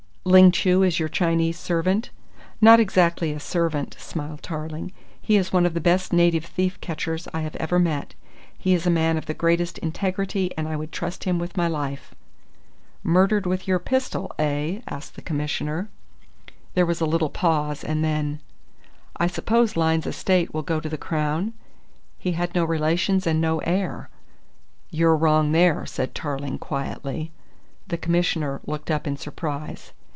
[0.23, 2.11] "Ling Chu is your Chinese servant?"
[2.61, 4.91] "Not exactly a servant," smiled Tarling.
[5.19, 8.13] "He is one of the best native thief catchers I have ever met.
[8.55, 11.67] He is a man of the greatest integrity and I would trust him with my
[11.67, 12.13] life."
[13.01, 15.89] "Murdered with your pistol, eh?" asked the Commissioner.
[16.75, 18.41] There was a little pause and then:
[19.17, 21.53] "I suppose Lyne's estate will go to the Crown?
[22.19, 24.07] He has no relations and no heir."
[24.91, 27.31] "You're wrong there," said Tarling quietly.
[27.87, 29.93] The Commissioner looked up in surprise.